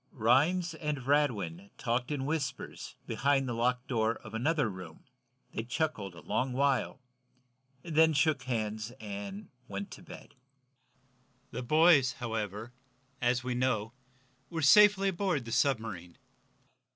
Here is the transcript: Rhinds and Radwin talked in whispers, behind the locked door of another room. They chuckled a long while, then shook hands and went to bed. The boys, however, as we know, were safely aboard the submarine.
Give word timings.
Rhinds 0.09 0.73
and 0.73 1.05
Radwin 1.05 1.69
talked 1.77 2.09
in 2.09 2.25
whispers, 2.25 2.95
behind 3.05 3.47
the 3.47 3.53
locked 3.53 3.87
door 3.87 4.15
of 4.15 4.33
another 4.33 4.67
room. 4.67 5.03
They 5.53 5.61
chuckled 5.61 6.15
a 6.15 6.21
long 6.21 6.53
while, 6.53 6.99
then 7.83 8.13
shook 8.13 8.41
hands 8.41 8.89
and 8.99 9.49
went 9.67 9.91
to 9.91 10.01
bed. 10.01 10.33
The 11.51 11.61
boys, 11.61 12.13
however, 12.13 12.73
as 13.21 13.43
we 13.43 13.53
know, 13.53 13.93
were 14.49 14.63
safely 14.63 15.09
aboard 15.09 15.45
the 15.45 15.51
submarine. 15.51 16.17